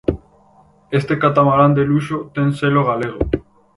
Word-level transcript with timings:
Este 0.99 1.15
catamarán 1.23 1.71
de 1.77 1.83
luxo 1.89 2.17
ten 2.35 2.47
selo 2.59 2.81
galego. 2.89 3.19